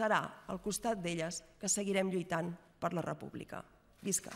[0.00, 2.46] Serà al costat d'elles que seguirem lluitant
[2.80, 3.58] per la República.
[4.00, 4.30] Visca!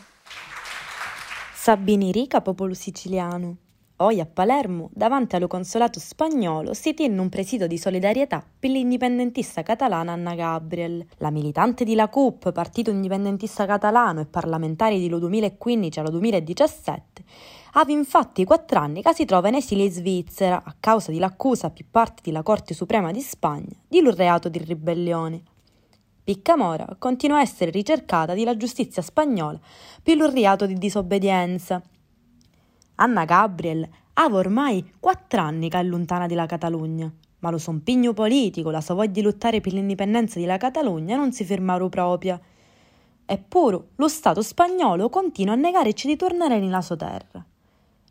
[1.55, 3.55] Sabini Rica, popolo siciliano.
[3.95, 9.63] Oggi a Palermo, davanti allo consolato spagnolo, si tiene un presidio di solidarietà per l'indipendentista
[9.63, 11.03] catalana Anna Gabriel.
[11.17, 17.23] La militante di La CUP, partito indipendentista catalano e parlamentare di lo 2015 allo 2017,
[17.71, 21.85] aveva infatti quattro anni che si trova in esilio in Svizzera a causa dell'accusa più
[21.89, 25.53] parte della Corte Suprema di Spagna di un reato di ribellione.
[26.25, 29.59] Piccamora continua a essere ricercata dalla giustizia spagnola
[30.01, 31.79] per un reato di disobbedienza
[32.95, 38.71] Anna Gabriel aveva ormai quattro anni che è lontana dalla Catalogna, ma lo sompigno politico,
[38.71, 42.41] la sua voglia di lottare per l'indipendenza della Catalogna non si fermarono proprio.
[43.23, 47.45] Eppure lo Stato spagnolo continua a negarci di tornare nella sua terra.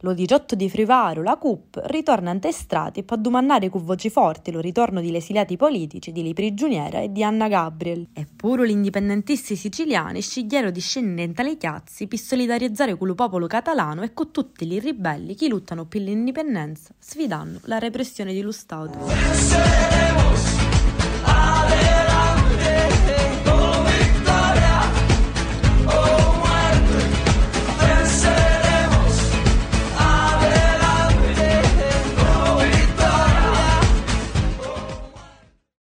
[0.04, 4.60] Lo 18 di Frivaro, la CUP ritorna ante strati per domandare con voci forti lo
[4.60, 8.08] ritorno degli esiliati politici di Lipri Giuniera e di Anna Gabriel.
[8.12, 13.46] Eppure gli indipendentisti siciliani scegliero di scendere in tali chiazzi per solidarizzare con il popolo
[13.46, 18.98] catalano e con tutti i ribelli che lottano per l'indipendenza, sfidando la repressione dello Stato.